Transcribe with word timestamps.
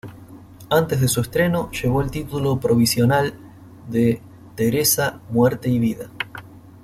Antes 0.71 0.99
de 0.99 1.07
su 1.07 1.21
estreno, 1.21 1.69
llevó 1.69 2.01
el 2.01 2.09
título 2.09 2.59
provisional 2.59 3.35
de 3.87 4.19
Teresa: 4.55 5.21
muerte 5.29 5.69
y 5.69 5.77
vida. 5.77 6.09